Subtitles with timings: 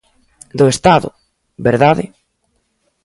[0.57, 1.09] ¡Do Estado!,
[1.67, 2.05] ¿verdade?